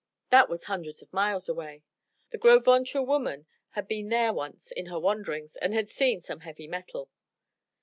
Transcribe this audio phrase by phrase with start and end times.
[0.31, 1.83] That was hundreds of miles away.
[2.31, 3.45] The Gros Ventre woman
[3.77, 7.11] had been there once in her wanderings and had seen some heavy metal.